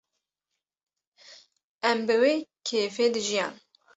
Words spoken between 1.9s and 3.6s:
bi wê kêfê dijiyan